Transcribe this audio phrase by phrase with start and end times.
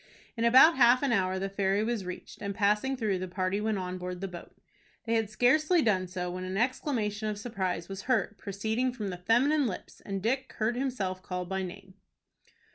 [0.35, 3.77] In about half an hour the ferry was reached, and, passing through, the party went
[3.77, 4.55] on board the boat.
[5.05, 9.67] They had scarcely done so, when an exclamation of surprise was heard, proceeding from feminine
[9.67, 11.93] lips, and Dick heard himself called by name.